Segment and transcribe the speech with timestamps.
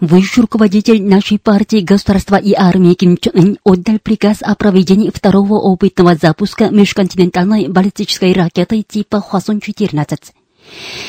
[0.00, 5.54] Высший руководитель нашей партии государства и армии Ким Чен Ын отдал приказ о проведении второго
[5.54, 10.18] опытного запуска межконтинентальной баллистической ракеты типа Хвасон-14.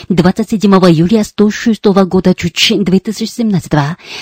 [0.07, 3.73] 27 июля 106 года Чучи 2017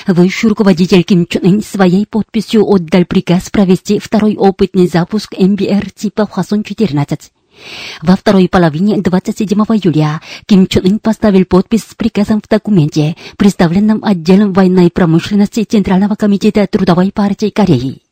[0.07, 6.23] высший руководитель Ким Чен Ын своей подписью отдал приказ провести второй опытный запуск МБР типа
[6.23, 7.34] Хвасон-14.
[8.01, 14.03] Во второй половине 27 июля Ким Чен Ын поставил подпись с приказом в документе, представленном
[14.03, 18.04] отделом военной промышленности Центрального комитета Трудовой партии Кореи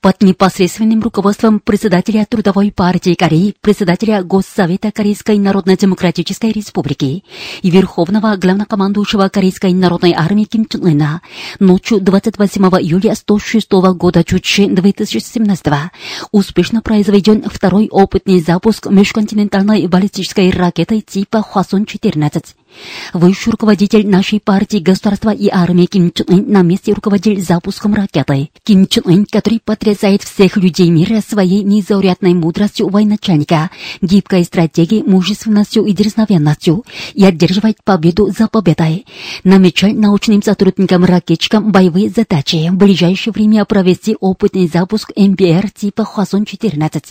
[0.00, 7.24] под непосредственным руководством председателя Трудовой партии Кореи, председателя Госсовета Корейской Народно-Демократической Республики
[7.62, 11.22] и верховного главнокомандующего Корейской народной армии Ким Чен Ына
[11.58, 15.66] ночью 28 июля 106 года Чучи 2017
[16.30, 22.44] успешно произведен второй опытный запуск межконтинентальной баллистической ракеты типа Хвасон-14.
[23.12, 28.50] Высший руководитель нашей партии государства и армии Ким Чен Ын на месте руководитель запуском ракеты.
[28.64, 35.84] Ким Чен Ын, который потрясает всех людей мира своей незаурядной мудростью военачальника, гибкой стратегией, мужественностью
[35.84, 39.06] и дерзновенностью, и одерживает победу за победой.
[39.44, 47.04] Намечал научным сотрудникам-ракетчикам боевые задачи в ближайшее время провести опытный запуск МБР типа Хвасон-14,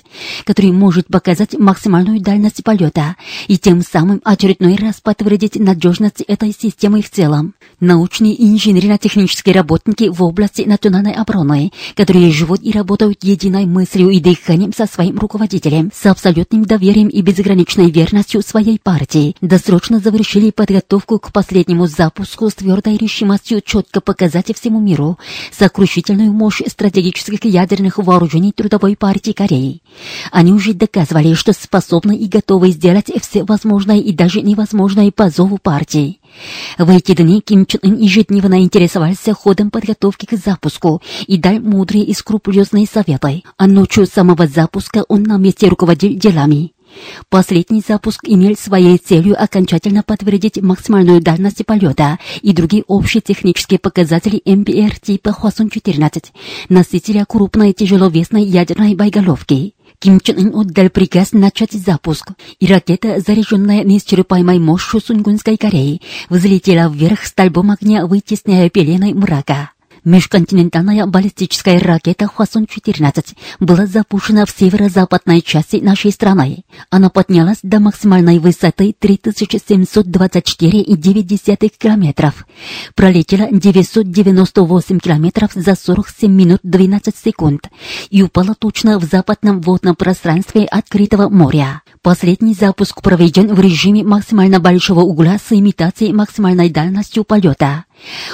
[0.44, 3.16] который может показать максимальную дальность полета
[3.48, 7.54] и тем самым очередной раз подтвердить надежность этой системы в целом.
[7.80, 14.20] Научные и инженерно-технические работники в области национальной обороны, которые живут и работают единой мыслью и
[14.20, 21.20] дыханием со своим руководителем, с абсолютным доверием и безграничной верностью своей партии, досрочно завершили подготовку
[21.20, 25.18] к последнему запуску с твердой решимостью четко показать всему миру
[25.52, 29.82] сокрушительную мощь стратегических ядерных вооружений Трудовой партии Кореи.
[30.32, 35.57] Они уже доказывали, что способны и готовы сделать все возможное и даже невозможное по зову
[35.57, 36.19] партии.
[36.78, 42.03] В эти дни Ким Чен Ын ежедневно интересовался ходом подготовки к запуску и дал мудрые
[42.03, 43.44] и скрупулезные советы.
[43.57, 46.72] А ночью самого запуска он на месте руководил делами.
[47.29, 54.41] Последний запуск имел своей целью окончательно подтвердить максимальную дальность полета и другие общие технические показатели
[54.45, 56.25] МБР типа Хвасон-14,
[56.69, 59.73] носителя крупной тяжеловесной ядерной боеголовки.
[60.00, 66.91] Ким Чен Ын отдал приказ начать запуск, и ракета, заряженная неисчерпаемой мощью Сунгунской Кореи, взлетела
[66.91, 69.72] вверх столбом огня, вытесняя пеленой мрака.
[70.06, 76.64] Межконтинентальная баллистическая ракета Хвасон-14 была запущена в северо-западной части нашей страны.
[76.92, 82.46] Она поднялась до максимальной высоты 3724,9 километров.
[82.94, 87.72] Пролетела 998 километров за 47 минут 12 секунд
[88.12, 91.82] и упала точно в западном водном пространстве открытого моря.
[92.04, 97.86] Последний запуск проведен в режиме максимально большого угла с имитацией максимальной дальностью полета.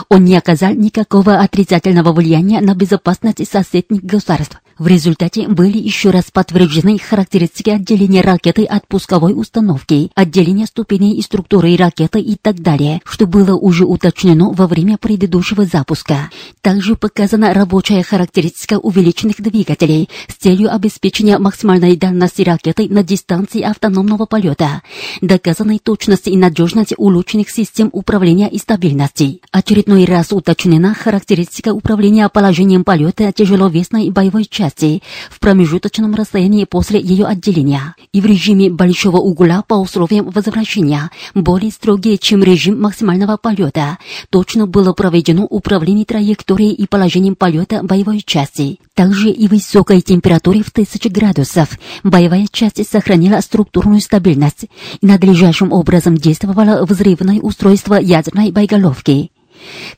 [0.09, 4.61] Он не оказал никакого отрицательного влияния на безопасность соседних государств.
[4.81, 11.21] В результате были еще раз подтверждены характеристики отделения ракеты от пусковой установки, отделения ступеней и
[11.21, 16.31] структуры ракеты и так далее, что было уже уточнено во время предыдущего запуска.
[16.61, 24.25] Также показана рабочая характеристика увеличенных двигателей с целью обеспечения максимальной дальности ракеты на дистанции автономного
[24.25, 24.81] полета,
[25.21, 29.41] доказанной точность и надежность улучшенных систем управления и стабильности.
[29.51, 36.99] Очередной раз уточнена характеристика управления положением полета тяжеловесной боевой части части в промежуточном расстоянии после
[36.99, 43.37] ее отделения и в режиме большого угла по условиям возвращения, более строгие, чем режим максимального
[43.37, 43.97] полета.
[44.29, 48.79] Точно было проведено управление траекторией и положением полета боевой части.
[48.93, 51.69] Также и высокой температуре в 1000 градусов.
[52.03, 54.65] Боевая часть сохранила структурную стабильность
[55.01, 59.31] и надлежащим образом действовало взрывное устройство ядерной боеголовки.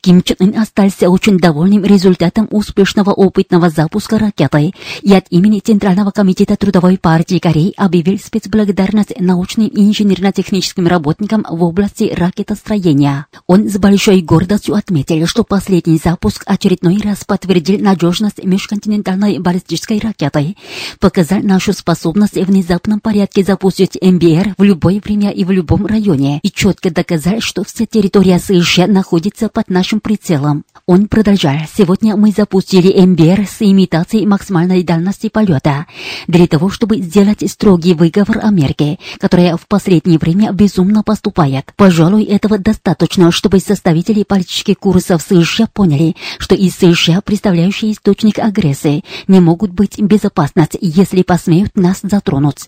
[0.02, 4.74] Ким Чен Ын остался очень довольным результатом успешного опытного запуска ракеты.
[5.02, 11.64] И от имени Центрального комитета Трудовой партии Кореи объявил спецблагодарность научным и инженерно-техническим работникам в
[11.64, 13.28] области ракетостроения.
[13.48, 20.56] Он с большой гордостью отметил, что последний запуск очередной раз подтвердил надежность межконтинентальной баллистической ракеты,
[21.00, 26.40] показал нашу способность в внезапном порядке запустить МБР в любое время и в любом районе.
[26.44, 30.66] И четко доказал, что вся территория США находится под нашим прицелом.
[30.86, 31.56] Он продолжал.
[31.74, 35.86] Сегодня мы запустили МБР с имитацией максимальной дальности полета
[36.28, 41.72] для того, чтобы сделать строгий выговор Америке, которая в последнее время безумно поступает.
[41.78, 49.06] Пожалуй, этого достаточно, чтобы составители политических курсов США поняли, что из США, представляющие источник агрессии,
[49.28, 52.68] не могут быть безопасны, если посмеют нас затронуть.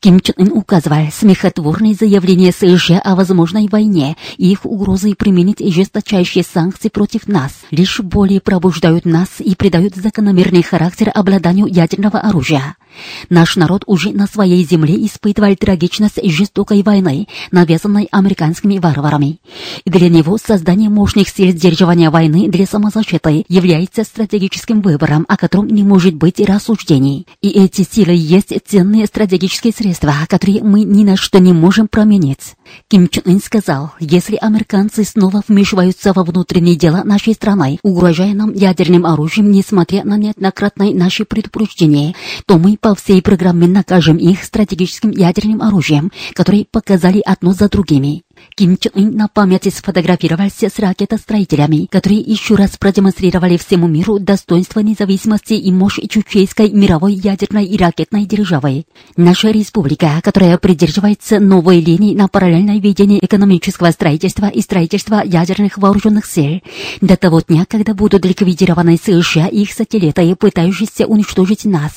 [0.00, 6.44] Ким Чен Ын указывал смехотворные заявления США о возможной войне и их угрозы применить жесточайшие
[6.44, 12.76] санкции против нас лишь более пробуждают нас и придают закономерный характер обладанию ядерного оружия.
[13.28, 19.40] Наш народ уже на своей земле испытывал трагичность жестокой войны, навязанной американскими варварами.
[19.84, 25.68] И для него создание мощных сил сдерживания войны для самозащиты является стратегическим выбором, о котором
[25.68, 27.26] не может быть рассуждений.
[27.40, 32.56] И эти силы есть ценные стратегические средства, которые мы ни на что не можем променять.
[32.88, 38.52] Ким Чен Ын сказал, если американцы снова вмешиваются во внутренние дела нашей страны, угрожая нам
[38.52, 42.14] ядерным оружием, несмотря на неоднократные наши предупреждения,
[42.46, 48.22] то мы по всей программе накажем их стратегическим ядерным оружием, которые показали одно за другими.
[48.54, 54.80] Ким Чен Ын на памяти сфотографировался с ракетостроителями, которые еще раз продемонстрировали всему миру достоинство
[54.80, 58.84] независимости и мощь чучейской мировой ядерной и ракетной державы.
[59.16, 66.26] Наша республика, которая придерживается новой линии на параллельное ведение экономического строительства и строительства ядерных вооруженных
[66.26, 66.62] сил,
[67.00, 71.92] до того дня, когда будут ликвидированы США и их сателлиты, пытающиеся уничтожить нас,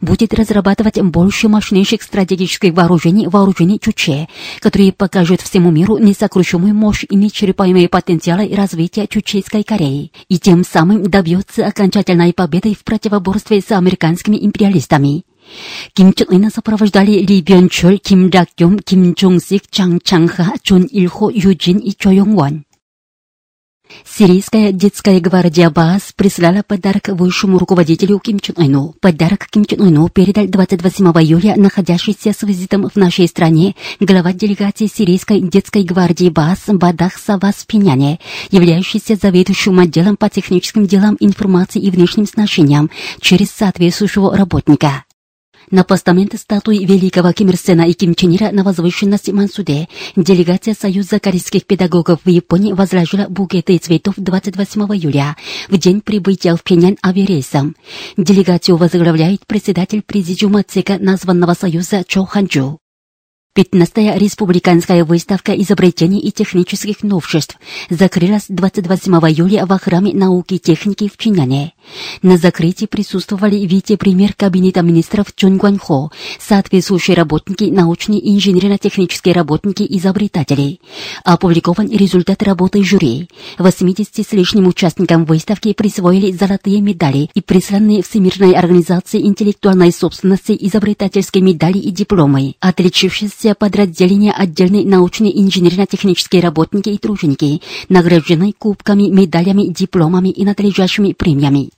[0.00, 4.28] будет разрабатывать больше мощнейших стратегических вооружений вооружений Чуче,
[4.60, 11.02] которые покажут всему миру несокрушимую мощь и неисчерпаемые потенциалы развития Чучейской Кореи, и тем самым
[11.04, 15.24] добьется окончательной победы в противоборстве с американскими империалистами.
[15.94, 20.52] Ким Чен Ына сопровождали Ли Бён Чоль, Ким Дак Ким Чонг Сик, Чан Чан Ха,
[20.62, 22.67] Чон Ил Хо, Ю Джин и Чо Йонг Вон.
[24.04, 28.94] Сирийская детская гвардия БАС прислала подарок высшему руководителю Ким Чен Ыну.
[29.00, 34.86] Подарок Ким Чен Ыну передал 28 июля находящийся с визитом в нашей стране глава делегации
[34.86, 38.18] Сирийской детской гвардии БАС Бадах Савас Пиняне,
[38.50, 45.04] являющийся заведующим отделом по техническим делам информации и внешним сношениям через соответствующего работника.
[45.70, 50.74] На постамент статуи великого Ким Ир Сена и Ким Чен Ира на возвышенности Мансуде делегация
[50.74, 55.36] Союза корейских педагогов в Японии возложила букеты цветов 28 июля,
[55.68, 57.76] в день прибытия в Пенян авиарейсом.
[58.16, 62.80] Делегацию возглавляет председатель президиума ЦК названного Союза Чо Ханчжу.
[63.58, 67.58] 15-я республиканская выставка изобретений и технических новшеств
[67.90, 71.72] закрылась 28 июля в храме науки и техники в Чиняне.
[72.22, 80.78] На закрытии присутствовали вице-премьер Кабинета министров Чон Гуанхо, соответствующие работники, научные и инженерно-технические работники, изобретатели.
[81.24, 83.28] Опубликован результат работы жюри.
[83.58, 91.42] 80 с лишним участникам выставки присвоили золотые медали и присланные Всемирной организации интеллектуальной собственности изобретательские
[91.42, 99.68] медали и дипломы, отличившиеся подразделения отдельные научные и инженерно-технические работники и труженики, награждены кубками, медалями,
[99.68, 101.70] дипломами и надлежащими премиями.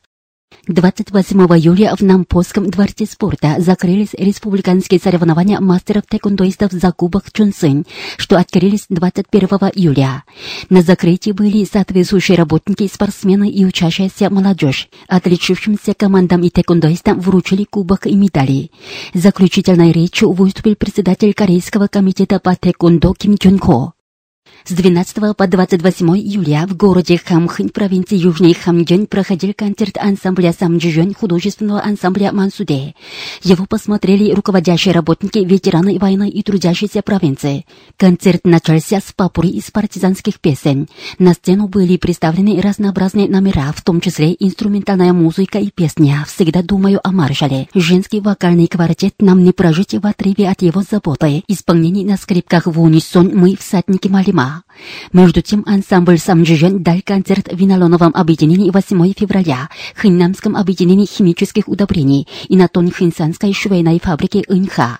[0.70, 8.86] 28 июля в Нампосском дворце спорта закрылись республиканские соревнования мастеров-тэквондоистов за Кубок Чунцинь, что открылись
[8.88, 10.22] 21 июля.
[10.68, 14.88] На закрытии были соответствующие работники, спортсмены и учащаяся молодежь.
[15.08, 18.70] Отличившимся командам и тэквондоистам вручили кубок и медали.
[19.12, 23.94] Заключительной речью выступил председатель Корейского комитета по тэквондо Ким Чун Хо.
[24.64, 31.14] С 12 по 28 июля в городе Хамхын, провинции Южный Хамдён, проходил концерт ансамбля Самджижон
[31.14, 32.94] художественного ансамбля Мансуде.
[33.42, 37.64] Его посмотрели руководящие работники, ветераны войны и трудящиеся провинции.
[37.96, 40.88] Концерт начался с папури из партизанских песен.
[41.18, 47.00] На сцену были представлены разнообразные номера, в том числе инструментальная музыка и песня «Всегда думаю
[47.02, 47.68] о маршале».
[47.74, 51.42] Женский вокальный квартет «Нам не прожить в отрыве от его заботы».
[51.48, 54.39] Исполнение на скрипках в унисон «Мы всадники Малима».
[55.12, 59.68] Между тем ансамбль Самджижен дал концерт в Винолоновом объединении 8 февраля,
[60.00, 64.98] Хиннамском объединении химических удобрений и на Тонхинсанской швейной фабрике Инха.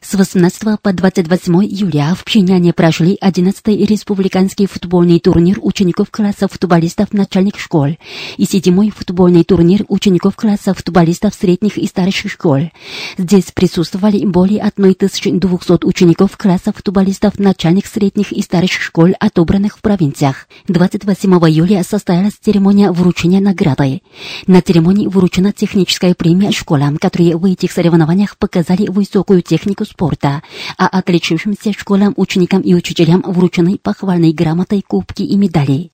[0.00, 7.12] С 18 по 28 июля в Пхеняне прошли 11-й республиканский футбольный турнир учеников класса футболистов
[7.12, 7.96] начальных школ
[8.36, 12.70] и 7-й футбольный турнир учеников класса футболистов средних и старших школ.
[13.16, 20.48] Здесь присутствовали более 1200 учеников класса футболистов начальных, средних и старших школ, отобранных в провинциях.
[20.68, 24.02] 28 июля состоялась церемония вручения награды.
[24.46, 30.42] На церемонии вручена техническая премия школам, которые в этих соревнованиях показали высокую технику спорта,
[30.76, 35.93] а отличившимся школам, ученикам и учителям вручены похвальные грамоты, кубки и медали.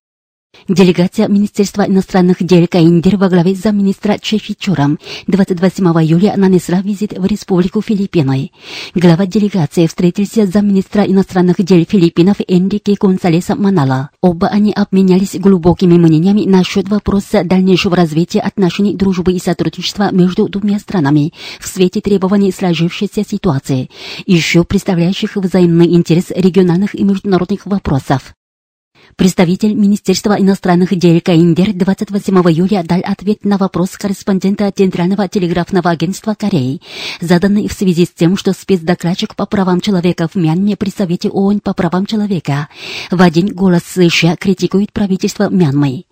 [0.70, 7.82] Делегация Министерства иностранных дел Каиндер во главе замминистра Чефичуром 28 июля нанесла визит в Республику
[7.82, 8.52] Филиппины.
[8.94, 14.10] Глава делегации встретился с замминистра иностранных дел Филиппинов Энрике Гонсалеса Манала.
[14.22, 20.78] Оба они обменялись глубокими мнениями насчет вопроса дальнейшего развития отношений дружбы и сотрудничества между двумя
[20.78, 23.90] странами в свете требований сложившейся ситуации,
[24.24, 28.34] еще представляющих взаимный интерес региональных и международных вопросов.
[29.20, 36.34] Представитель Министерства иностранных дел Каиндер 28 июля дал ответ на вопрос корреспондента Центрального телеграфного агентства
[36.34, 36.80] Кореи,
[37.20, 41.60] заданный в связи с тем, что спецдокладчик по правам человека в Мьянме при Совете ООН
[41.60, 42.68] по правам человека
[43.10, 46.04] в один голос США критикует правительство Мьянмы.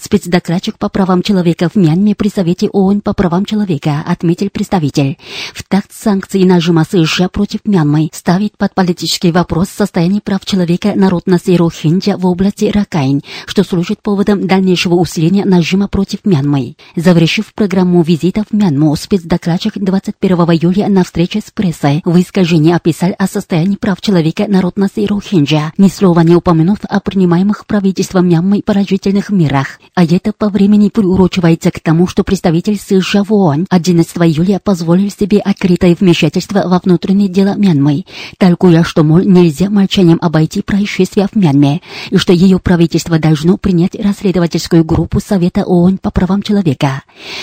[0.00, 5.18] Спецдокладчик по правам человека в Мьянме при Совете ООН по правам человека, отметил представитель,
[5.52, 11.50] в такт санкций нажима США против Мьянмы ставит под политический вопрос состояние прав человека народности
[11.50, 16.76] Рохинджа в области Ракайн, что служит поводом дальнейшего усиления нажима против Мьянмы.
[16.96, 23.10] Завершив программу визита в Мьянму, спецдокладчик 21 июля на встрече с прессой в искажении описал
[23.18, 29.30] о состоянии прав человека народности Рохинджа, ни слова не упомянув о принимаемых правительством Мьянмы положительных
[29.30, 29.80] мерах.
[29.94, 35.10] А это по времени приурочивается к тому, что представитель США в ООН 11 июля позволил
[35.10, 38.04] себе открытое вмешательство во внутренние дела Мьянмы,
[38.38, 43.94] толкуя, что, мол, нельзя молчанием обойти происшествия в Мьянме, и что ее правительство должно принять
[43.94, 47.02] расследовательскую группу Совета ООН по правам человека.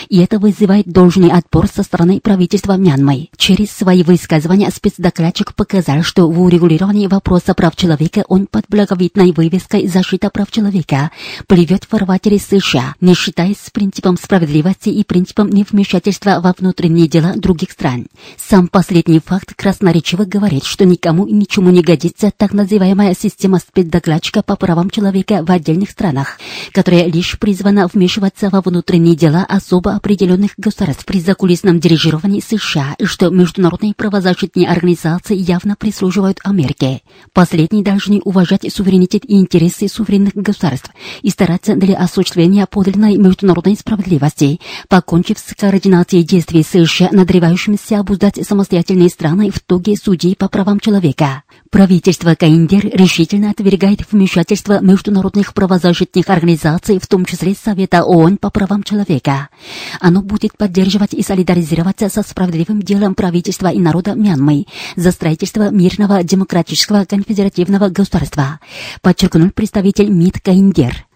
[0.10, 3.30] И это вызывает должный отпор со стороны правительства Мьянмы.
[3.38, 9.88] Через свои высказывания спецдокладчик показал, что в урегулировании вопроса прав человека он под благовидной вывеской
[9.88, 11.12] «Защита прав человека»
[11.46, 17.34] плывет в фарватере США, не считаясь с принципом справедливости и принципом невмешательства во внутренние дела
[17.36, 18.08] других стран.
[18.36, 24.42] Сам последний факт красноречиво говорит, что никому и ничему не годится так называемая система спецдокладчика
[24.42, 26.40] по правам человека в отдельных странах,
[26.72, 33.06] которая лишь призвана вмешиваться во внутренние дела особо определенных государств при закулисном дирижировании США, и
[33.06, 37.02] что международные правозащитные организации явно прислуживают Америке.
[37.34, 44.60] Последние должны уважать суверенитет и интересы суверенных государств и стараться для осуществления подлинной международной справедливости,
[44.88, 51.44] покончив с координацией действий США, надревающимися обуздать самостоятельные страны в тоге судей по правам человека.
[51.70, 58.84] Правительство Каиндер решительно отвергает вмешательство международных правозащитных организаций, в том числе Совета ООН по правам
[58.84, 59.50] человека.
[60.00, 64.66] Оно будет поддерживать и солидаризироваться со справедливым делом правительства и народа Мьянмы
[64.96, 68.60] за строительство мирного демократического конфедеративного государства,
[69.02, 71.11] подчеркнул представитель МИД Каиндер.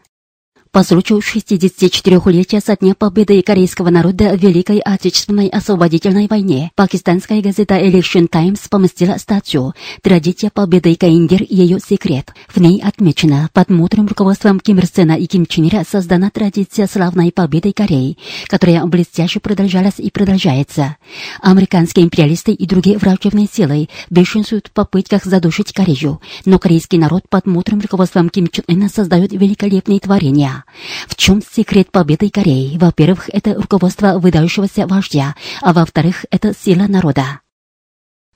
[0.75, 7.75] По случаю 64-летия со дня победы корейского народа в Великой Отечественной освободительной войне пакистанская газета
[7.75, 12.33] Election Times поместила статью «Традиция победы Каиндер и ее секрет».
[12.53, 16.87] В ней отмечено, под мудрым руководством Ким Ир Сена и Ким Чен Ира создана традиция
[16.87, 18.17] славной победы Кореи,
[18.49, 20.97] которая блестяще продолжалась и продолжается.
[21.41, 27.45] Американские империалисты и другие враждебные силы бешенствуют в попытках задушить Корею, но корейский народ под
[27.45, 30.64] мудрым руководством Ким Чен Ына создает великолепные творения.
[31.07, 32.77] В чем секрет победы Кореи?
[32.77, 37.39] Во-первых, это руководство выдающегося вождя, а во-вторых, это сила народа.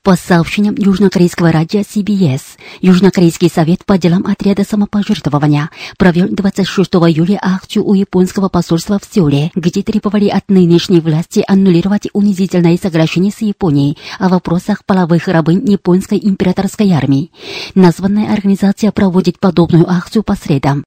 [0.02, 2.40] По сообщениям южнокорейского радио CBS,
[2.80, 5.68] Южнокорейский совет по делам отряда самопожертвования
[5.98, 12.08] провел 26 июля акцию у японского посольства в Сеуле, где требовали от нынешней власти аннулировать
[12.14, 17.30] унизительное соглашение с Японией о вопросах половых рабынь японской императорской армии.
[17.74, 20.82] Названная организация проводит подобную акцию по средам.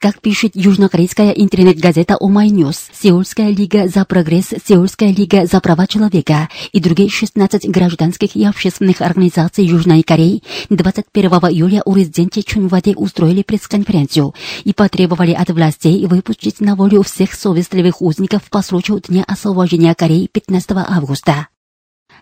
[0.00, 6.78] Как пишет южнокорейская интернет-газета OhmyNews, Сеульская лига за прогресс, Сеульская лига за права человека и
[6.78, 14.36] другие 16 гражданских и общественных организаций Южной Кореи 21 июля у резиденции Чунваде устроили пресс-конференцию
[14.62, 20.28] и потребовали от властей выпустить на волю всех совестливых узников по случаю Дня освобождения Кореи
[20.30, 21.48] 15 августа.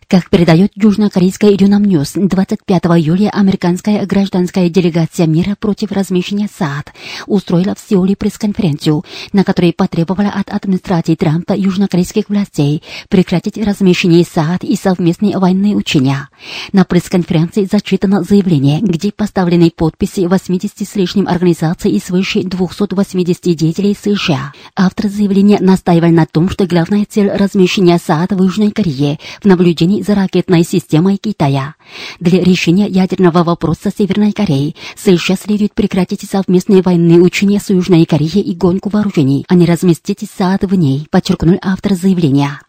[0.09, 6.93] Как передает южнокорейская Юнам News, 25 июля американская гражданская делегация мира против размещения THAAD
[7.26, 14.62] устроила в Сеуле пресс-конференцию, на которой потребовала от администрации Трампа южнокорейских властей прекратить размещение THAAD
[14.62, 16.29] и совместные военные учения.
[16.73, 23.97] На пресс-конференции зачитано заявление, где поставлены подписи 80 с лишним организаций и свыше 280 деятелей
[24.00, 24.53] США.
[24.76, 29.86] Автор заявления настаивал на том, что главная цель размещения THAAD в Южной Корее в наблюдении
[30.02, 31.75] за ракетной системой Китая.
[32.21, 38.43] Для решения ядерного вопроса Северной Кореи США следует прекратить совместные военные учения с Южной Кореей
[38.43, 42.61] и гонку вооружений, а не разместить САД в ней, подчеркнул автор заявления.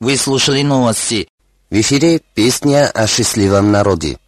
[0.00, 1.28] Вы слушали новости.
[1.70, 4.18] В эфире песня о счастливом народе.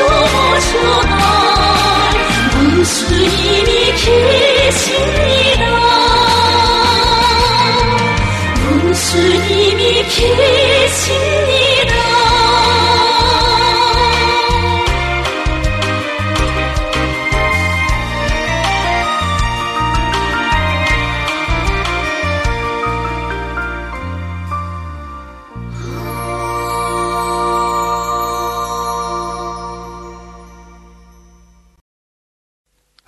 [0.00, 1.22] 오셔라
[2.78, 3.94] 예수님이
[4.64, 5.74] 계시니라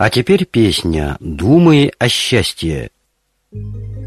[0.06, 2.92] А теперь песня «Думай о счастье».
[3.52, 4.05] Thank you.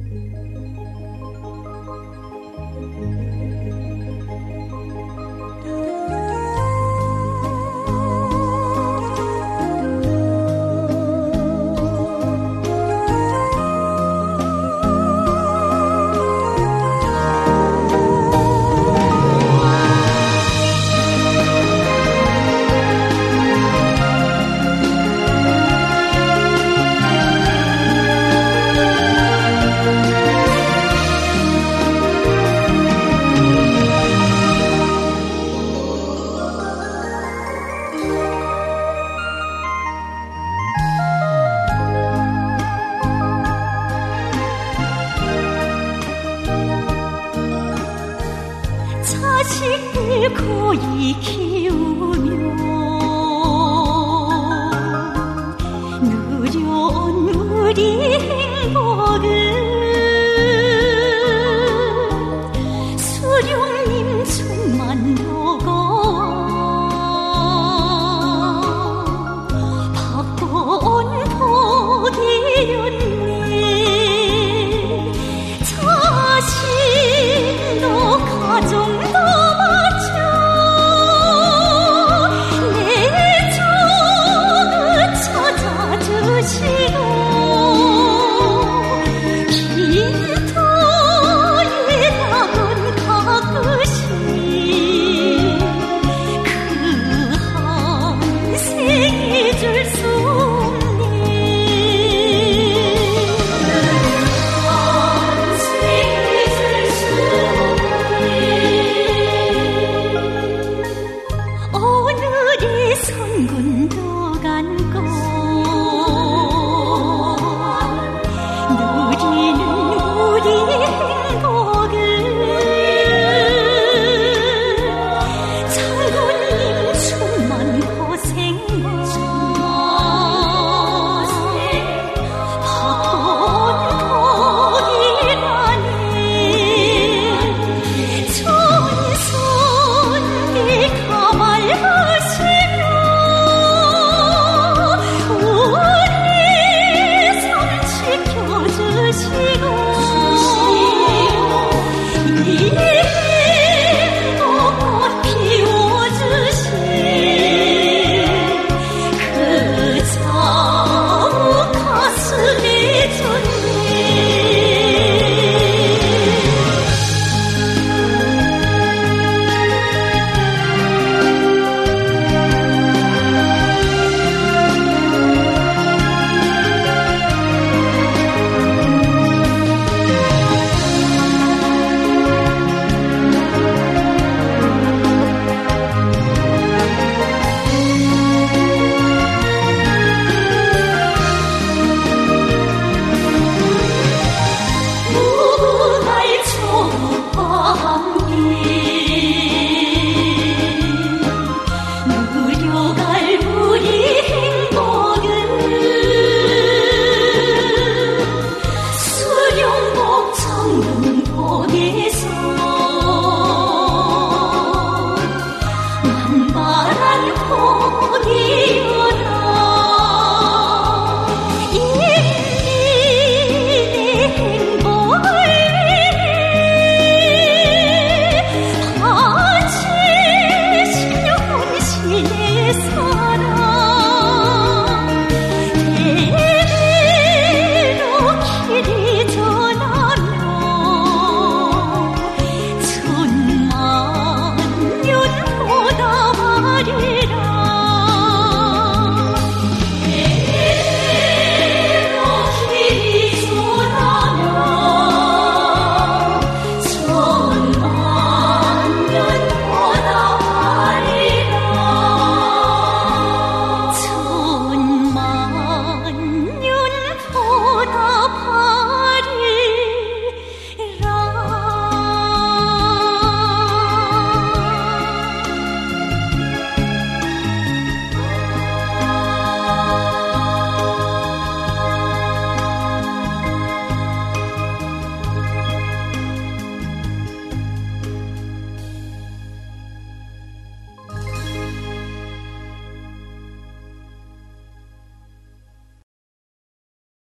[50.49, 51.13] 我一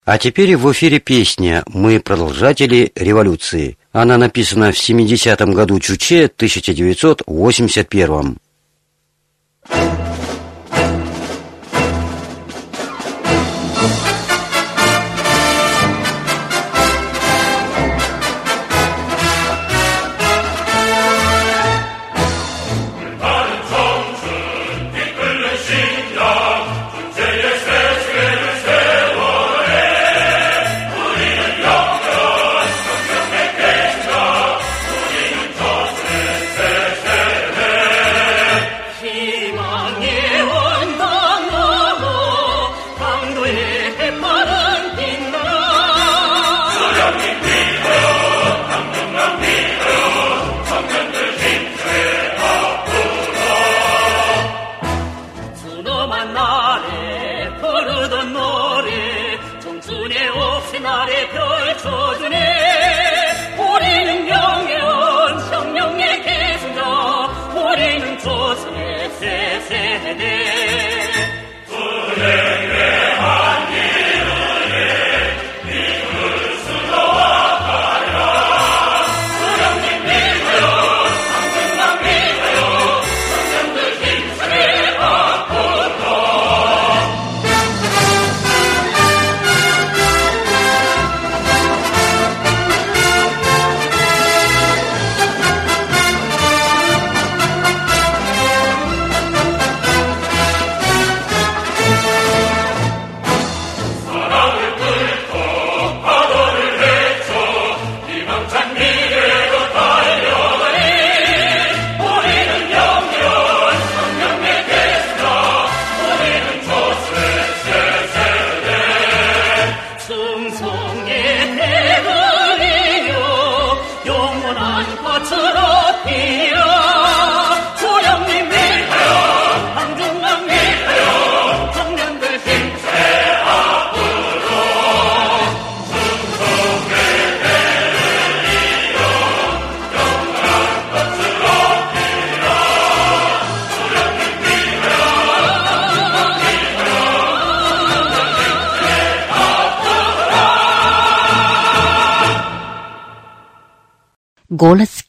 [0.04, 3.78] А теперь в эфире песня «Мы продолжатели революции».
[3.90, 8.36] Она написана в 70-м году Чуче, 1981
[9.66, 10.03] -м.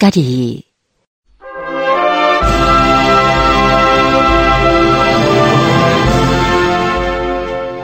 [0.05, 0.63] Кореи.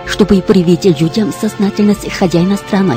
[0.06, 2.96] чтобы привить людям сознательность хозяина страны.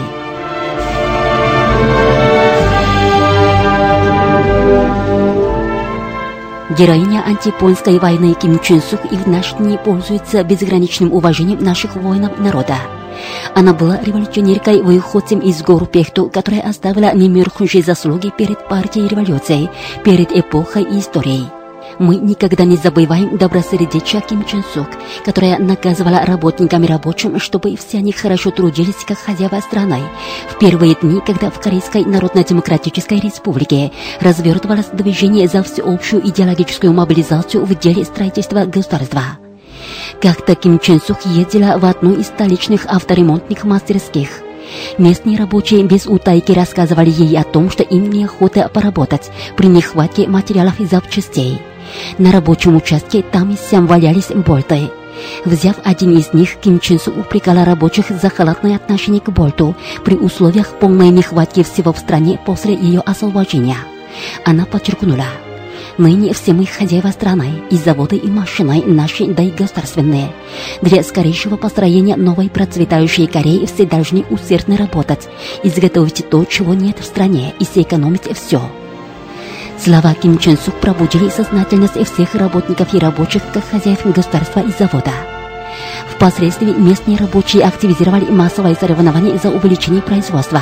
[6.79, 12.39] Героиня антипольской войны Ким Чен Сук и в наши дни пользуется безграничным уважением наших воинов
[12.39, 12.77] народа.
[13.55, 19.71] Она была революционеркой, выходцем из гор Пехту, которая оставила немеркнущие заслуги перед партией революции,
[20.05, 21.47] перед эпохой и историей.
[21.99, 24.89] Мы никогда не забываем добросердечия Ким Чен Сук,
[25.25, 30.01] которая наказывала работникам и рабочим, чтобы все они хорошо трудились как хозяева страны.
[30.49, 37.79] В первые дни, когда в Корейской Народно-Демократической Республике развертывалось движение за всеобщую идеологическую мобилизацию в
[37.79, 39.44] деле строительства государства.
[40.25, 44.41] Как-то Ким Чен Сук ездила в одну из столичных авторемонтных мастерских.
[44.97, 50.81] Местные рабочие без утайки рассказывали ей о том, что им неохота поработать при нехватке материалов
[50.81, 51.61] и запчастей.
[52.17, 54.91] На рабочем участке там и сям валялись болты.
[55.45, 60.17] Взяв один из них, Ким Чен Су упрекала рабочих за халатное отношение к болту при
[60.17, 63.77] условиях полной нехватки всего в стране после ее освобождения.
[64.47, 65.27] Она подчеркнула,
[65.97, 70.33] Ныне все мы хозяева страны, и заводы, и машины наши, да и государственные.
[70.83, 75.29] Для скорейшего построения новой процветающей Кореи все должны усердно работать,
[75.63, 78.61] изготовить то, чего нет в стране, и сэкономить все.
[79.79, 85.13] Слова Ким Чен Сук пробудили сознательность всех работников и рабочих как хозяев государства и завода.
[86.09, 90.61] Впоследствии местные рабочие активизировали массовое соревнование за увеличение производства.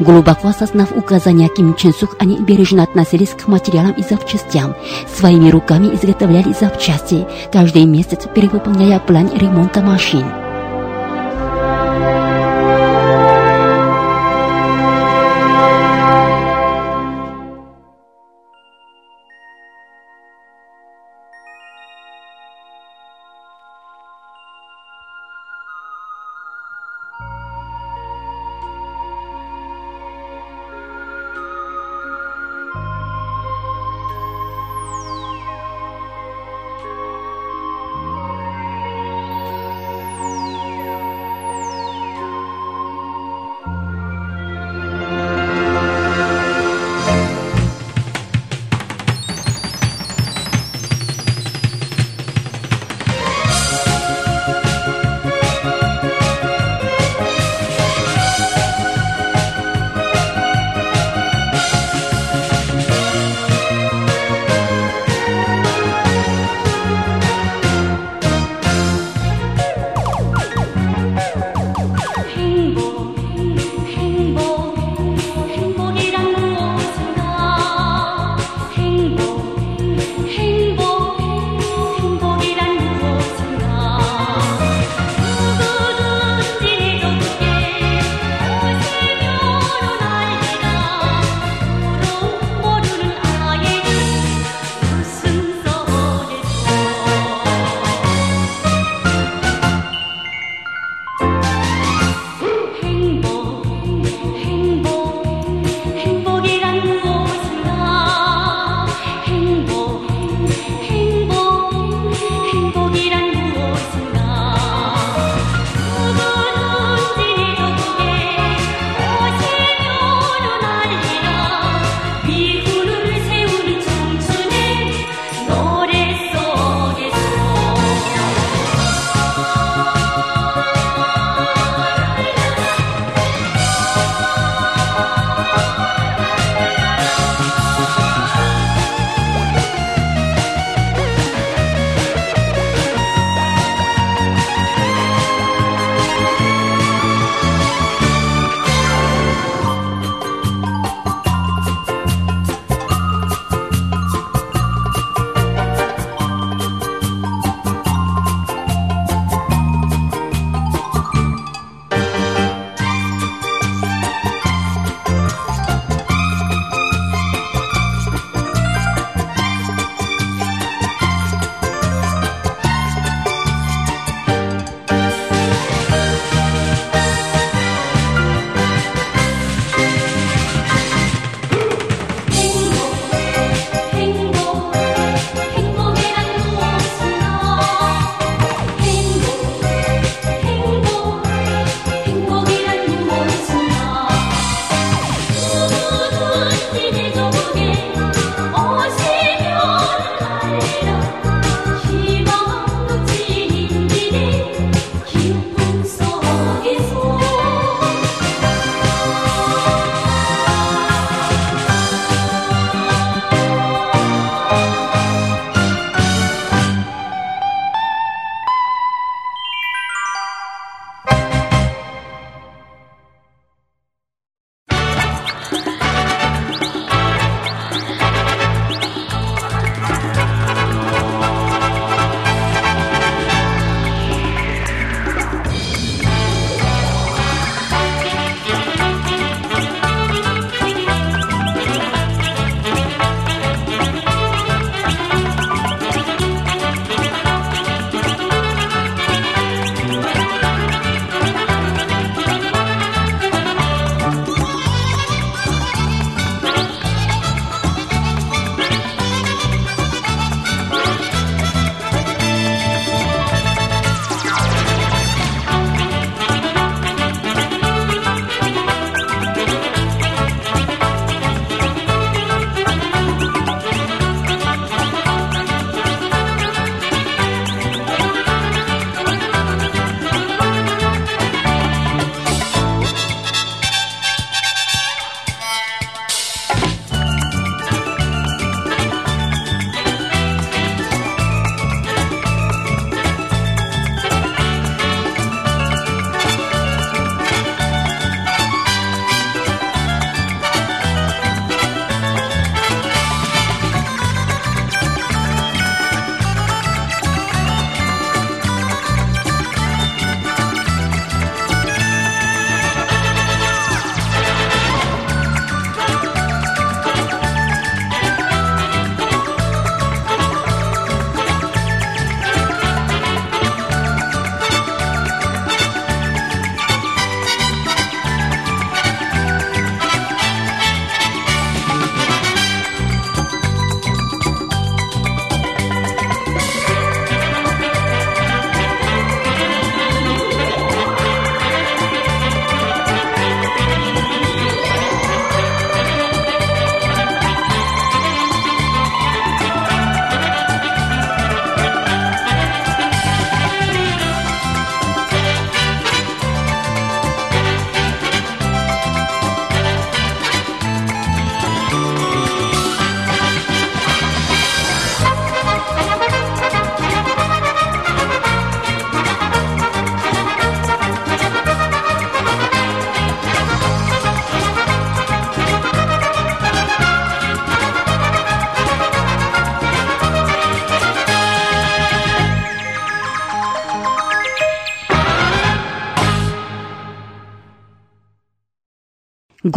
[0.00, 4.74] Глубоко осознав указания Ким Чен Сук, они бережно относились к материалам и запчастям.
[5.14, 10.45] Своими руками изготовляли запчасти, каждый месяц перевыполняя план ремонта машин.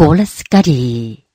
[0.00, 1.26] Голос Кореи.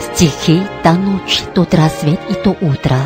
[0.00, 2.96] Стихи «Та ночь», «Тот рассвет» и «То утро».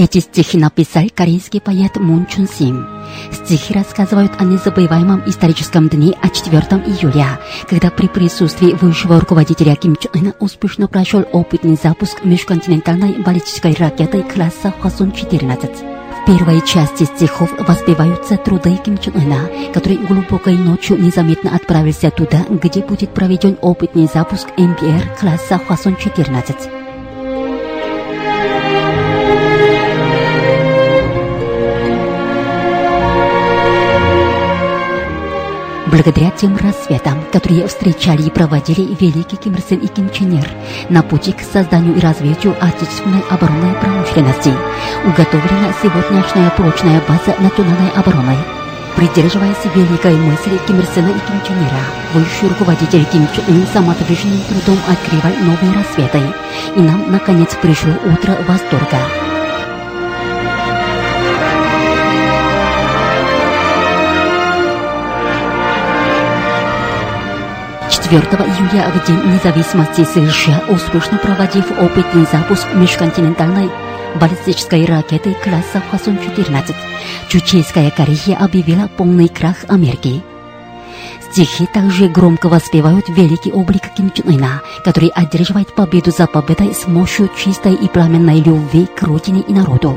[0.00, 2.86] Эти стихи написал корейский поэт Мун Чун Сим.
[3.32, 7.38] Стихи рассказывают о незабываемом историческом дне о 4 июля,
[7.68, 14.22] когда при присутствии высшего руководителя Ким Чен Ына успешно прошел опытный запуск межконтинентальной баллистической ракеты
[14.22, 16.22] класса Хвасон-14.
[16.22, 22.46] В первой части стихов воспеваются труды Ким Чен Ына, который глубокой ночью незаметно отправился туда,
[22.48, 26.79] где будет проведен опытный запуск МБР класса Хвасон-14.
[35.90, 40.48] Благодаря тем рассветам, которые встречали и проводили великий Ким Ир Сен и Ким Чен Ир
[40.88, 44.52] на пути к созданию и развитию отечественной оборонной промышленности,
[45.04, 48.36] уготовлена сегодняшняя прочная база национальной обороны.
[48.94, 51.84] Придерживаясь великой мысли Ким Ир Сена и Ким Чен Ира,
[52.14, 56.22] высший руководитель Ким Чен Ын самоотверженным трудом открывал новые рассветы,
[56.76, 58.98] и нам, наконец, пришло утро восторга.
[68.10, 73.70] 4 июля в День независимости США, успешно проводив опытный запуск межконтинентальной
[74.16, 76.74] баллистической ракеты класса Хвасон-14,
[77.28, 80.24] Чучейская Корея объявила полный крах Америки.
[81.30, 86.88] Стихи также громко воспевают великий облик Ким Чен Ына, который одерживает победу за победой с
[86.88, 89.96] мощью чистой и пламенной любви к родине и народу.